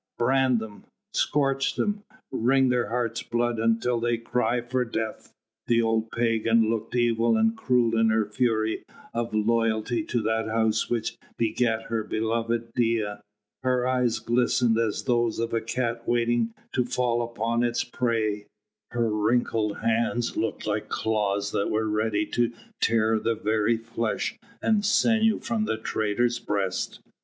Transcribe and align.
brand 0.17 0.57
them... 0.57 0.83
scourge 1.13 1.75
them... 1.75 2.01
wring 2.31 2.69
their 2.69 2.89
heart's 2.89 3.21
blood 3.21 3.59
until 3.59 3.99
they 3.99 4.17
cry 4.17 4.59
for 4.59 4.83
death...!" 4.83 5.31
The 5.67 5.79
old 5.83 6.09
pagan 6.11 6.71
looked 6.71 6.95
evil 6.95 7.37
and 7.37 7.55
cruel 7.55 7.95
in 7.95 8.09
her 8.09 8.25
fury 8.25 8.83
of 9.13 9.31
loyalty 9.35 10.01
to 10.05 10.23
that 10.23 10.47
house 10.47 10.89
which 10.89 11.19
begat 11.37 11.83
her 11.83 12.03
beloved 12.03 12.73
Dea. 12.73 13.17
Her 13.61 13.87
eyes 13.87 14.17
glistened 14.17 14.79
as 14.79 15.03
those 15.03 15.37
of 15.37 15.53
a 15.53 15.61
cat 15.61 16.07
waiting 16.07 16.55
to 16.73 16.83
fall 16.83 17.21
upon 17.21 17.61
its 17.61 17.83
prey; 17.83 18.47
her 18.89 19.07
wrinkled 19.13 19.81
hands 19.81 20.35
looked 20.35 20.65
like 20.65 20.89
claws 20.89 21.51
that 21.51 21.69
were 21.69 21.87
ready 21.87 22.25
to 22.25 22.51
tear 22.79 23.19
the 23.19 23.35
very 23.35 23.77
flesh 23.77 24.35
and 24.63 24.83
sinew 24.83 25.39
from 25.39 25.65
the 25.65 25.77
traitor's 25.77 26.39
breast. 26.39 27.01